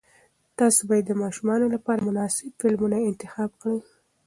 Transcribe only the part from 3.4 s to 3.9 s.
کړئ.